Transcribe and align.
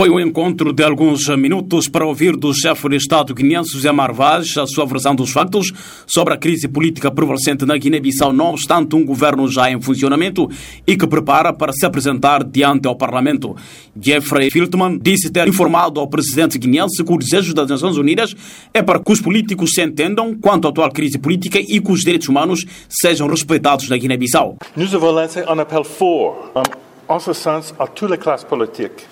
Foi 0.00 0.08
o 0.08 0.14
um 0.14 0.20
encontro 0.20 0.72
de 0.72 0.82
alguns 0.82 1.28
minutos 1.36 1.86
para 1.86 2.06
ouvir 2.06 2.34
do 2.34 2.54
chefe 2.54 2.88
de 2.88 2.96
Estado 2.96 3.34
guineense 3.34 3.72
José 3.74 3.92
Marvaz 3.92 4.56
a 4.56 4.66
sua 4.66 4.86
versão 4.86 5.14
dos 5.14 5.30
factos 5.30 5.70
sobre 6.06 6.32
a 6.32 6.38
crise 6.38 6.66
política 6.68 7.10
prevalecente 7.10 7.66
na 7.66 7.76
Guiné-Bissau, 7.76 8.32
não 8.32 8.46
obstante 8.46 8.96
um 8.96 9.04
governo 9.04 9.46
já 9.46 9.70
em 9.70 9.78
funcionamento 9.78 10.48
e 10.86 10.96
que 10.96 11.06
prepara 11.06 11.52
para 11.52 11.70
se 11.74 11.84
apresentar 11.84 12.42
diante 12.42 12.88
ao 12.88 12.96
Parlamento. 12.96 13.54
Jeffrey 13.94 14.50
Filtman 14.50 14.98
disse 14.98 15.28
ter 15.28 15.46
informado 15.46 16.00
ao 16.00 16.08
presidente 16.08 16.56
guineense 16.56 17.04
que 17.04 17.12
o 17.12 17.18
desejo 17.18 17.52
das 17.52 17.68
Nações 17.68 17.98
Unidas 17.98 18.34
é 18.72 18.82
para 18.82 19.00
que 19.00 19.12
os 19.12 19.20
políticos 19.20 19.72
se 19.74 19.82
entendam 19.82 20.34
quanto 20.34 20.66
à 20.66 20.70
atual 20.70 20.90
crise 20.90 21.18
política 21.18 21.60
e 21.60 21.78
que 21.78 21.92
os 21.92 22.00
direitos 22.00 22.26
humanos 22.26 22.64
sejam 22.88 23.28
respeitados 23.28 23.86
na 23.90 23.98
Guiné-Bissau. 23.98 24.56
News 24.74 24.94
of 24.94 25.04
Valência 25.04 25.44
on 25.46 25.60
Appel 25.60 25.84
4. 25.84 26.89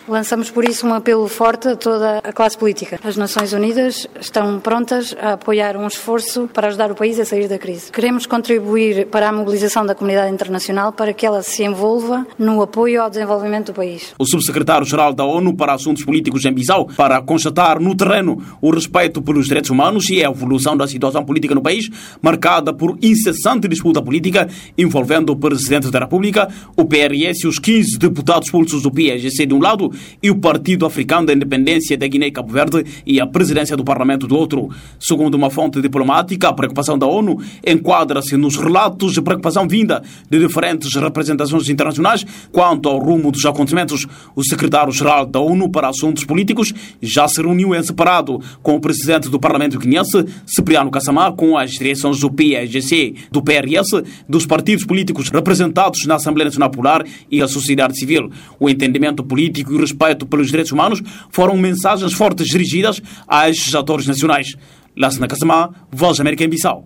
Lançamos 0.07 0.53
por 0.53 0.65
isso 0.65 0.87
um 0.87 0.95
apelo 0.95 1.27
forte 1.27 1.67
a 1.67 1.75
toda 1.75 2.19
a 2.19 2.33
classe 2.33 2.57
política. 2.57 3.01
As 3.03 3.17
Nações 3.17 3.53
Unidas 3.53 4.07
estão 4.21 4.61
prontas 4.61 5.17
a 5.21 5.33
apoiar 5.33 5.77
um 5.77 5.85
esforço 5.85 6.49
para 6.55 6.69
ajudar 6.69 6.93
o 6.93 6.95
país 6.95 7.19
a 7.19 7.25
sair 7.25 7.49
da 7.49 7.59
crise. 7.59 7.91
Queremos 7.91 8.25
contribuir 8.25 9.09
para 9.09 9.29
a 9.29 9.33
mobilização 9.33 9.85
da 9.85 9.97
comunidade 9.97 10.33
internacional 10.33 10.93
para 10.93 11.13
que 11.13 11.27
ela 11.27 11.43
se 11.43 11.65
envolva 11.65 12.25
no 12.39 12.63
apoio 12.63 13.03
ao 13.03 13.11
desenvolvimento 13.11 13.73
do 13.73 13.75
país. 13.75 14.15
O 14.17 14.25
subsecretário-geral 14.25 15.13
da 15.13 15.25
ONU 15.25 15.57
para 15.57 15.73
Assuntos 15.73 16.05
Políticos 16.05 16.45
em 16.45 16.53
Bissau 16.53 16.87
para 16.97 17.21
constatar 17.21 17.81
no 17.81 17.97
terreno 17.97 18.41
o 18.63 18.71
respeito 18.71 19.21
pelos 19.21 19.49
direitos 19.49 19.71
humanos 19.71 20.09
e 20.09 20.25
a 20.25 20.31
evolução 20.31 20.77
da 20.77 20.87
situação 20.87 21.25
política 21.25 21.53
no 21.53 21.61
país, 21.61 21.91
marcada 22.23 22.73
por 22.73 22.97
incessante 23.03 23.67
disputa 23.67 24.01
política 24.01 24.49
envolvendo 24.79 25.31
o 25.31 25.37
presidente 25.37 25.91
da 25.91 25.99
República, 25.99 26.49
o 26.77 26.85
PRS 26.85 27.43
e 27.43 27.49
os 27.49 27.59
15 27.59 27.88
deputados 27.97 28.49
expulsos 28.49 28.83
do 28.83 28.91
PSGC 28.91 29.47
de 29.47 29.55
um 29.55 29.61
lado 29.61 29.91
e 30.23 30.31
o 30.31 30.37
Partido 30.37 30.85
Africano 30.85 31.27
da 31.27 31.33
Independência 31.33 31.97
da 31.97 32.07
Guiné 32.07 32.27
e 32.27 32.31
Cabo 32.31 32.53
Verde 32.53 32.85
e 33.07 33.21
a 33.21 33.27
presidência 33.27 33.77
do 33.77 33.85
Parlamento 33.85 34.27
do 34.27 34.37
outro. 34.37 34.69
Segundo 34.99 35.35
uma 35.35 35.51
fonte 35.51 35.81
diplomática, 35.81 36.49
a 36.49 36.53
preocupação 36.53 36.99
da 36.99 37.07
ONU 37.07 37.41
enquadra-se 37.67 38.37
nos 38.37 38.57
relatos 38.57 39.13
de 39.13 39.23
preocupação 39.23 39.67
vinda 39.67 40.03
de 40.29 40.39
diferentes 40.39 40.95
representações 40.95 41.69
internacionais 41.69 42.27
quanto 42.51 42.89
ao 42.89 42.99
rumo 42.99 43.31
dos 43.31 43.45
acontecimentos. 43.45 44.07
O 44.35 44.45
secretário-geral 44.45 45.27
da 45.27 45.41
ONU 45.41 45.71
para 45.71 45.89
Assuntos 45.89 46.25
Políticos 46.25 46.73
já 47.01 47.29
se 47.29 47.41
reuniu 47.41 47.75
em 47.75 47.83
separado 47.83 48.41
com 48.63 48.75
o 48.77 48.81
presidente 48.81 49.29
do 49.29 49.39
Parlamento 49.39 49.79
guinense, 49.79 50.25
Cipriano 50.47 50.91
Kassamá, 50.91 51.33
com 51.33 51.57
as 51.57 51.73
direções 51.73 52.21
do 52.21 52.31
PSGC, 52.31 53.15
do 53.31 53.43
PRS, 53.43 54.03
dos 54.29 54.47
partidos 54.47 54.85
políticos 54.85 55.29
representados 55.31 56.05
na 56.07 56.17
Assembleia 56.17 56.47
Nacional 56.47 56.71
Popular 56.71 57.05
e 57.31 57.43
a 57.43 57.49
sociedade 57.49 57.78
sociedade 57.79 57.99
civil. 57.99 58.31
O 58.59 58.69
entendimento 58.69 59.23
político 59.23 59.73
e 59.73 59.77
o 59.77 59.81
respeito 59.81 60.27
pelos 60.27 60.49
direitos 60.49 60.73
humanos 60.73 61.03
foram 61.31 61.57
mensagens 61.57 62.13
fortes 62.13 62.49
dirigidas 62.49 63.01
a 63.27 63.49
estes 63.49 63.75
atores 63.75 64.07
nacionais. 64.07 64.57
Lassana 64.97 65.29
Kassamá, 65.29 65.71
Voz 65.93 66.19
América 66.19 66.45
em 66.45 66.49
Bissau. 66.49 66.85